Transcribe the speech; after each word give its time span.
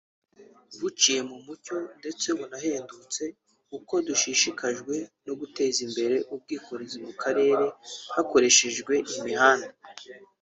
buciye 0.79 1.21
mu 1.29 1.37
mucyo 1.45 1.75
ndetse 1.99 2.27
bunahendutse[…] 2.37 3.23
Uko 3.77 3.93
dushishikajwe 4.07 4.95
no 5.25 5.33
guteza 5.39 5.79
imbere 5.87 6.15
ubwikorezi 6.33 6.97
mu 7.05 7.13
karere 7.21 7.53
hakoreshejwe 8.15 8.93
imihanda 9.17 9.69